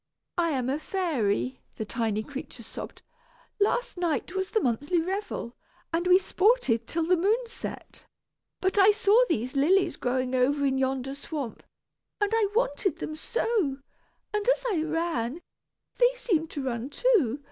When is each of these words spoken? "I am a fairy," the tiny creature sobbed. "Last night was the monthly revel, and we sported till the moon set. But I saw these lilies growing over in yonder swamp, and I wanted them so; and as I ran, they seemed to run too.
"I 0.39 0.49
am 0.49 0.67
a 0.67 0.79
fairy," 0.79 1.61
the 1.75 1.85
tiny 1.85 2.23
creature 2.23 2.63
sobbed. 2.63 3.03
"Last 3.59 3.97
night 3.99 4.33
was 4.33 4.49
the 4.49 4.59
monthly 4.59 4.99
revel, 4.99 5.55
and 5.93 6.07
we 6.07 6.17
sported 6.17 6.87
till 6.87 7.03
the 7.05 7.15
moon 7.15 7.37
set. 7.45 8.03
But 8.61 8.79
I 8.79 8.89
saw 8.89 9.21
these 9.29 9.55
lilies 9.55 9.97
growing 9.97 10.33
over 10.33 10.65
in 10.65 10.79
yonder 10.79 11.13
swamp, 11.13 11.61
and 12.19 12.31
I 12.33 12.47
wanted 12.55 12.97
them 12.97 13.15
so; 13.15 13.77
and 14.33 14.47
as 14.49 14.65
I 14.71 14.81
ran, 14.81 15.39
they 15.99 16.13
seemed 16.15 16.49
to 16.49 16.63
run 16.63 16.89
too. 16.89 17.39